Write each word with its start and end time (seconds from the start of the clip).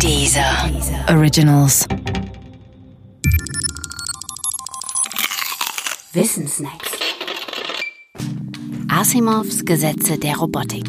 Dieser 0.00 0.70
Originals. 1.08 1.86
Wissensnacks. 6.12 6.90
Asimovs 8.88 9.64
Gesetze 9.64 10.18
der 10.18 10.36
Robotik. 10.36 10.84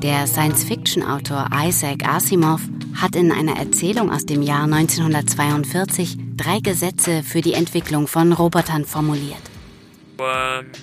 Der 0.00 0.26
Science-Fiction-Autor 0.26 1.48
Isaac 1.64 2.08
Asimov 2.08 2.60
hat 2.94 3.14
in 3.14 3.30
einer 3.30 3.56
Erzählung 3.56 4.10
aus 4.10 4.26
dem 4.26 4.42
Jahr 4.42 4.64
1942 4.64 6.16
drei 6.36 6.60
Gesetze 6.60 7.22
für 7.22 7.40
die 7.40 7.54
Entwicklung 7.54 8.06
von 8.06 8.32
Robotern 8.32 8.84
formuliert. 8.84 9.42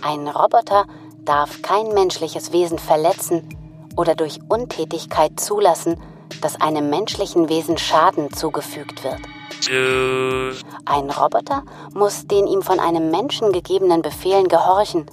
Ein 0.02 0.28
Roboter 0.28 0.86
darf 1.26 1.62
kein 1.62 1.88
menschliches 1.94 2.54
Wesen 2.54 2.80
verletzen 2.80 3.44
oder 3.98 4.16
durch 4.16 4.40
Untätigkeit 4.48 5.40
zulassen, 5.40 5.98
dass 6.42 6.60
einem 6.60 6.90
menschlichen 6.90 7.50
Wesen 7.50 7.78
Schaden 7.78 8.32
zugefügt 8.34 9.04
wird. 9.04 9.22
Ein 10.86 11.10
Roboter 11.10 11.64
muss 11.94 12.28
den 12.28 12.48
ihm 12.48 12.62
von 12.62 12.80
einem 12.80 13.10
Menschen 13.12 13.52
gegebenen 13.52 14.02
Befehlen 14.02 14.48
gehorchen, 14.48 15.06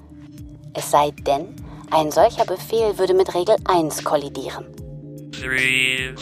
es 0.75 0.91
sei 0.91 1.11
denn, 1.27 1.55
ein 1.91 2.11
solcher 2.11 2.45
Befehl 2.45 2.99
würde 2.99 3.15
mit 3.15 3.35
Regel 3.35 3.57
1 3.67 4.05
kollidieren. 4.05 4.67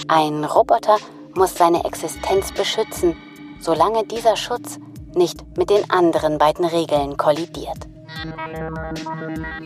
Ein 0.08 0.44
Roboter 0.44 0.96
muss 1.34 1.54
seine 1.54 1.84
Existenz 1.84 2.52
beschützen, 2.52 3.16
solange 3.60 4.04
dieser 4.04 4.36
Schutz 4.36 4.78
nicht 5.14 5.44
mit 5.56 5.70
den 5.70 5.88
anderen 5.90 6.38
beiden 6.38 6.64
Regeln 6.64 7.16
kollidiert. 7.16 7.86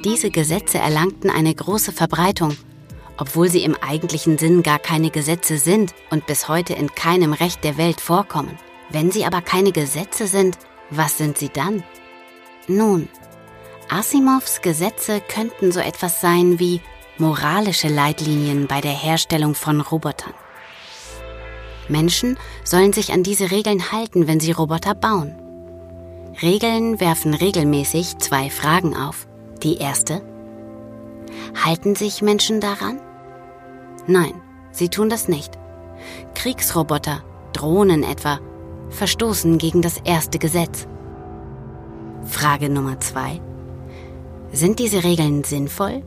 Diese 0.04 0.30
Gesetze 0.30 0.78
erlangten 0.78 1.30
eine 1.30 1.54
große 1.54 1.92
Verbreitung, 1.92 2.56
obwohl 3.16 3.48
sie 3.48 3.62
im 3.64 3.76
eigentlichen 3.76 4.38
Sinn 4.38 4.62
gar 4.62 4.78
keine 4.78 5.10
Gesetze 5.10 5.58
sind 5.58 5.94
und 6.10 6.26
bis 6.26 6.48
heute 6.48 6.74
in 6.74 6.94
keinem 6.94 7.32
Recht 7.32 7.64
der 7.64 7.76
Welt 7.76 8.00
vorkommen. 8.00 8.58
Wenn 8.90 9.10
sie 9.10 9.24
aber 9.24 9.40
keine 9.40 9.72
Gesetze 9.72 10.26
sind, 10.26 10.58
was 10.90 11.18
sind 11.18 11.38
sie 11.38 11.48
dann? 11.48 11.82
Nun, 12.66 13.08
Asimovs 13.88 14.62
Gesetze 14.62 15.20
könnten 15.20 15.72
so 15.72 15.80
etwas 15.80 16.20
sein 16.20 16.58
wie 16.58 16.80
moralische 17.18 17.88
Leitlinien 17.88 18.66
bei 18.66 18.80
der 18.80 18.92
Herstellung 18.92 19.54
von 19.54 19.80
Robotern. 19.80 20.34
Menschen 21.88 22.38
sollen 22.64 22.92
sich 22.92 23.12
an 23.12 23.22
diese 23.22 23.50
Regeln 23.50 23.92
halten, 23.92 24.26
wenn 24.26 24.40
sie 24.40 24.52
Roboter 24.52 24.94
bauen. 24.94 25.34
Regeln 26.42 26.98
werfen 26.98 27.34
regelmäßig 27.34 28.18
zwei 28.18 28.50
Fragen 28.50 28.96
auf. 28.96 29.28
Die 29.62 29.76
erste, 29.76 30.22
halten 31.64 31.94
sich 31.94 32.22
Menschen 32.22 32.60
daran? 32.60 33.00
Nein, 34.06 34.34
sie 34.70 34.88
tun 34.88 35.08
das 35.08 35.28
nicht. 35.28 35.52
Kriegsroboter, 36.34 37.22
Drohnen 37.52 38.02
etwa, 38.02 38.40
verstoßen 38.90 39.58
gegen 39.58 39.82
das 39.82 39.98
erste 40.04 40.38
Gesetz. 40.38 40.86
Frage 42.24 42.68
Nummer 42.68 43.00
zwei. 43.00 43.40
Sind 44.52 44.78
diese 44.78 45.04
Regeln 45.04 45.44
sinnvoll? 45.44 46.02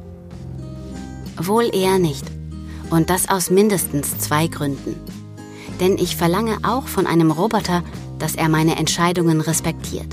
Wohl 1.38 1.69
eher 1.73 1.99
nicht. 1.99 2.25
Und 2.89 3.09
das 3.09 3.29
aus 3.29 3.49
mindestens 3.49 4.17
zwei 4.17 4.47
Gründen. 4.47 4.95
Denn 5.79 5.97
ich 5.97 6.16
verlange 6.16 6.57
auch 6.63 6.88
von 6.88 7.05
einem 7.05 7.31
Roboter, 7.31 7.83
dass 8.17 8.35
er 8.35 8.49
meine 8.49 8.77
Entscheidungen 8.77 9.41
respektiert. 9.41 10.07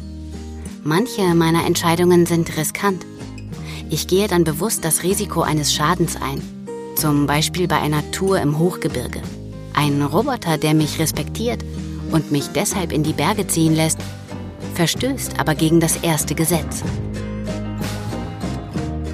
Manche 0.83 1.34
meiner 1.34 1.64
Entscheidungen 1.64 2.27
sind 2.27 2.56
riskant. 2.59 3.06
Ich 3.95 4.09
gehe 4.09 4.27
dann 4.27 4.42
bewusst 4.42 4.84
das 4.84 5.05
Risiko 5.05 5.42
eines 5.42 5.73
Schadens 5.73 6.17
ein. 6.17 6.42
Zum 6.97 7.28
Beispiel 7.28 7.69
bei 7.69 7.78
einer 7.78 8.11
Tour 8.11 8.41
im 8.41 8.59
Hochgebirge. 8.59 9.23
Ein 9.73 10.03
Roboter, 10.03 10.59
der 10.59 10.75
mich 10.75 10.98
respektiert 10.98 11.64
und 12.11 12.33
mich 12.33 12.48
deshalb 12.48 12.91
in 12.91 13.05
die 13.05 13.12
Berge 13.12 13.47
ziehen 13.47 13.77
lässt, 13.77 14.00
verstößt 14.75 15.39
aber 15.39 15.55
gegen 15.55 15.78
das 15.78 15.98
erste 15.98 16.34
Gesetz. 16.34 16.82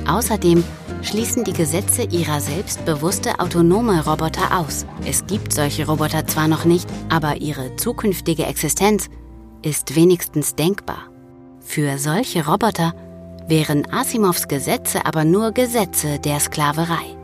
Außerdem 0.08 0.64
schließen 1.02 1.44
die 1.44 1.52
Gesetze 1.52 2.04
ihrer 2.04 2.40
selbstbewusste 2.40 3.38
autonome 3.38 4.06
Roboter 4.06 4.58
aus. 4.58 4.86
Es 5.04 5.26
gibt 5.26 5.52
solche 5.52 5.86
Roboter 5.86 6.26
zwar 6.26 6.48
noch 6.48 6.64
nicht, 6.64 6.88
aber 7.10 7.36
ihre 7.36 7.76
zukünftige 7.76 8.46
Existenz 8.46 9.10
ist 9.60 9.94
wenigstens 9.94 10.54
denkbar. 10.54 11.10
Für 11.60 11.98
solche 11.98 12.46
Roboter 12.46 12.94
wären 13.50 13.92
Asimovs 13.92 14.48
Gesetze 14.48 15.04
aber 15.04 15.24
nur 15.24 15.52
Gesetze 15.52 16.18
der 16.18 16.40
Sklaverei. 16.40 17.16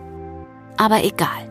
Aber 0.76 1.02
egal. 1.02 1.48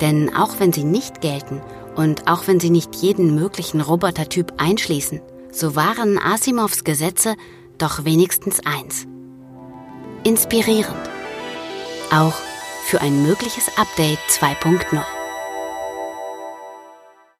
Denn 0.00 0.34
auch 0.34 0.58
wenn 0.58 0.72
sie 0.72 0.84
nicht 0.84 1.20
gelten 1.20 1.62
und 1.94 2.26
auch 2.26 2.48
wenn 2.48 2.58
sie 2.58 2.70
nicht 2.70 2.96
jeden 2.96 3.36
möglichen 3.36 3.80
Robotertyp 3.80 4.54
einschließen, 4.56 5.20
so 5.52 5.76
waren 5.76 6.18
Asimovs 6.18 6.82
Gesetze 6.82 7.36
doch 7.78 8.04
wenigstens 8.04 8.60
eins 8.66 9.06
inspirierend. 10.24 11.10
Auch 12.10 12.34
für 12.86 13.00
ein 13.00 13.22
mögliches 13.22 13.68
Update 13.76 14.18
2.0. 14.28 15.13